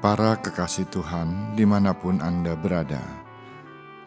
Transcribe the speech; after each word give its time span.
Para 0.00 0.32
kekasih 0.40 0.88
Tuhan, 0.88 1.52
di 1.52 1.68
mana 1.68 1.92
pun 1.92 2.24
Anda 2.24 2.56
berada, 2.56 3.04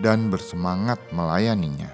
dan 0.00 0.32
bersemangat 0.32 1.04
melayaninya. 1.12 1.92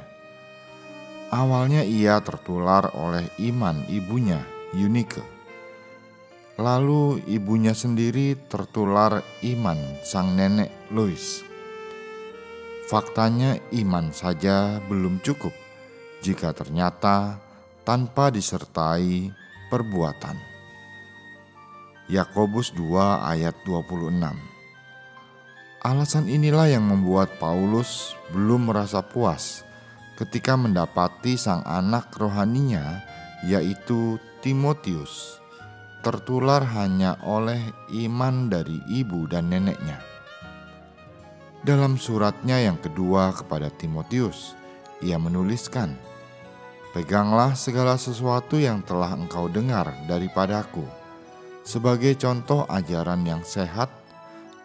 Awalnya 1.34 1.82
ia 1.82 2.22
tertular 2.22 2.94
oleh 2.94 3.26
iman 3.42 3.82
ibunya, 3.90 4.38
Eunike 4.70 5.41
Lalu 6.60 7.24
ibunya 7.32 7.72
sendiri 7.72 8.36
tertular 8.36 9.24
iman 9.40 9.78
sang 10.04 10.36
nenek 10.36 10.68
Louis. 10.92 11.40
Faktanya 12.92 13.56
iman 13.72 14.12
saja 14.12 14.76
belum 14.84 15.24
cukup 15.24 15.56
jika 16.20 16.52
ternyata 16.52 17.40
tanpa 17.88 18.28
disertai 18.28 19.32
perbuatan. 19.72 20.36
Yakobus 22.12 22.76
2 22.76 23.00
ayat 23.24 23.56
26 23.64 24.12
Alasan 25.82 26.28
inilah 26.28 26.68
yang 26.68 26.84
membuat 26.84 27.40
Paulus 27.40 28.12
belum 28.28 28.68
merasa 28.68 29.00
puas 29.00 29.64
ketika 30.20 30.54
mendapati 30.54 31.40
sang 31.40 31.64
anak 31.64 32.12
rohaninya 32.14 33.00
yaitu 33.48 34.20
Timotius 34.44 35.41
tertular 36.02 36.66
hanya 36.74 37.14
oleh 37.22 37.62
iman 37.94 38.50
dari 38.50 38.82
ibu 38.90 39.30
dan 39.30 39.54
neneknya. 39.54 40.02
Dalam 41.62 41.94
suratnya 41.94 42.58
yang 42.58 42.74
kedua 42.82 43.30
kepada 43.30 43.70
Timotius, 43.70 44.58
ia 44.98 45.14
menuliskan, 45.14 45.94
"Peganglah 46.90 47.54
segala 47.54 47.94
sesuatu 47.94 48.58
yang 48.58 48.82
telah 48.82 49.14
engkau 49.14 49.46
dengar 49.46 49.94
daripadaku, 50.10 50.82
sebagai 51.62 52.18
contoh 52.18 52.66
ajaran 52.66 53.22
yang 53.22 53.46
sehat, 53.46 53.94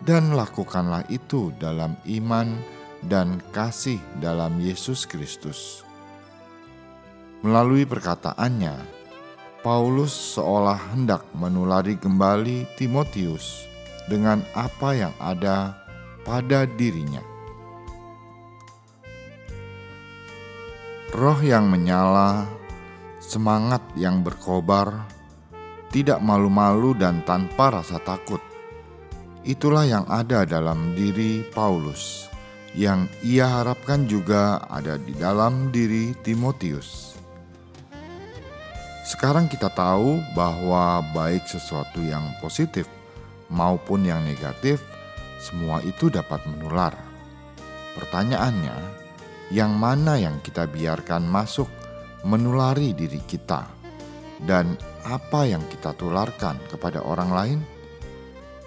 dan 0.02 0.34
lakukanlah 0.34 1.06
itu 1.06 1.54
dalam 1.62 1.94
iman 2.10 2.58
dan 3.06 3.38
kasih 3.54 4.02
dalam 4.18 4.58
Yesus 4.58 5.06
Kristus." 5.06 5.86
Melalui 7.46 7.86
perkataannya, 7.86 8.97
Paulus 9.68 10.16
seolah 10.40 10.96
hendak 10.96 11.28
menulari 11.36 12.00
kembali 12.00 12.80
Timotius 12.80 13.68
dengan 14.08 14.40
apa 14.56 14.96
yang 14.96 15.12
ada 15.20 15.76
pada 16.24 16.64
dirinya. 16.64 17.20
Roh 21.12 21.36
yang 21.44 21.68
menyala, 21.68 22.48
semangat 23.20 23.84
yang 24.00 24.24
berkobar, 24.24 25.04
tidak 25.92 26.24
malu-malu 26.24 26.96
dan 26.96 27.20
tanpa 27.28 27.84
rasa 27.84 28.00
takut. 28.00 28.40
Itulah 29.44 29.84
yang 29.84 30.08
ada 30.08 30.48
dalam 30.48 30.96
diri 30.96 31.44
Paulus, 31.44 32.32
yang 32.72 33.12
ia 33.20 33.52
harapkan 33.52 34.08
juga 34.08 34.64
ada 34.72 34.96
di 34.96 35.12
dalam 35.12 35.76
diri 35.76 36.16
Timotius. 36.24 37.17
Sekarang 39.08 39.48
kita 39.48 39.72
tahu 39.72 40.20
bahwa 40.36 41.00
baik 41.16 41.48
sesuatu 41.48 42.04
yang 42.04 42.28
positif 42.44 42.92
maupun 43.48 44.04
yang 44.04 44.20
negatif, 44.28 44.84
semua 45.40 45.80
itu 45.88 46.12
dapat 46.12 46.44
menular. 46.44 46.92
Pertanyaannya, 47.96 48.76
yang 49.56 49.72
mana 49.80 50.20
yang 50.20 50.44
kita 50.44 50.68
biarkan 50.68 51.24
masuk 51.24 51.72
menulari 52.28 52.92
diri 52.92 53.24
kita, 53.24 53.64
dan 54.44 54.76
apa 55.08 55.48
yang 55.48 55.64
kita 55.72 55.96
tularkan 55.96 56.60
kepada 56.68 57.00
orang 57.00 57.32
lain? 57.32 57.60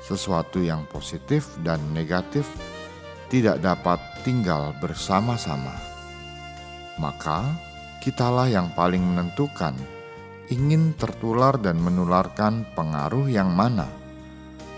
Sesuatu 0.01 0.65
yang 0.65 0.89
positif 0.89 1.53
dan 1.61 1.84
negatif 1.93 2.49
tidak 3.28 3.61
dapat 3.61 4.01
tinggal 4.25 4.72
bersama-sama. 4.81 5.77
Maka, 6.97 7.45
kitalah 8.01 8.49
yang 8.49 8.72
paling 8.72 9.05
menentukan 9.05 10.00
ingin 10.50 10.99
tertular 10.99 11.55
dan 11.56 11.78
menularkan 11.78 12.66
pengaruh 12.75 13.31
yang 13.31 13.55
mana? 13.55 13.87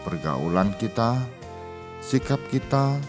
Pergaulan 0.05 0.77
kita, 0.77 1.16
sikap 2.05 2.38
kita, 2.53 3.00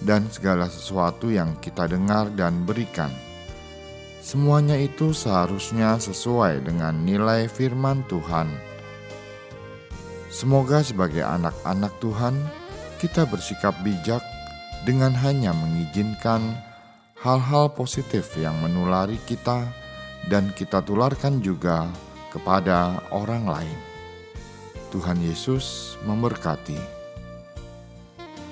dan 0.00 0.28
segala 0.32 0.68
sesuatu 0.68 1.28
yang 1.28 1.56
kita 1.60 1.84
dengar 1.88 2.32
dan 2.32 2.64
berikan. 2.64 3.12
Semuanya 4.24 4.74
itu 4.74 5.14
seharusnya 5.14 6.00
sesuai 6.02 6.66
dengan 6.66 6.98
nilai 7.06 7.46
firman 7.46 8.02
Tuhan. 8.10 8.50
Semoga 10.32 10.82
sebagai 10.82 11.22
anak-anak 11.22 11.94
Tuhan, 12.02 12.34
kita 12.98 13.28
bersikap 13.28 13.76
bijak 13.86 14.24
dengan 14.82 15.14
hanya 15.14 15.54
mengizinkan 15.54 16.58
hal-hal 17.22 17.70
positif 17.72 18.34
yang 18.36 18.56
menulari 18.60 19.16
kita 19.24 19.85
dan 20.26 20.50
kita 20.54 20.82
tularkan 20.82 21.38
juga 21.38 21.86
kepada 22.34 23.00
orang 23.14 23.46
lain. 23.46 23.78
Tuhan 24.90 25.18
Yesus 25.22 25.96
memberkati. 26.06 26.78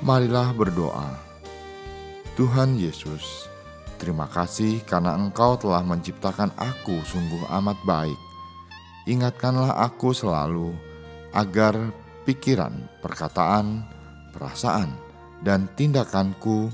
Marilah 0.03 0.51
berdoa. 0.53 1.15
Tuhan 2.35 2.75
Yesus, 2.75 3.47
terima 3.97 4.27
kasih 4.27 4.83
karena 4.83 5.15
Engkau 5.15 5.55
telah 5.55 5.87
menciptakan 5.87 6.51
aku 6.59 6.99
sungguh 7.07 7.47
amat 7.63 7.79
baik. 7.87 8.19
Ingatkanlah 9.07 9.79
aku 9.87 10.11
selalu 10.11 10.75
agar 11.31 11.79
pikiran, 12.27 12.75
perkataan, 12.99 13.87
perasaan, 14.35 14.91
dan 15.47 15.71
tindakanku 15.79 16.73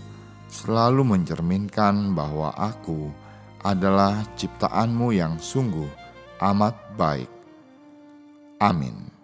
selalu 0.49 1.05
mencerminkan 1.05 2.17
bahwa 2.17 2.51
aku 2.57 3.13
adalah 3.61 4.25
ciptaanmu 4.37 5.13
yang 5.13 5.37
sungguh 5.37 5.89
amat 6.41 6.75
baik. 6.97 7.31
Amin. 8.61 9.20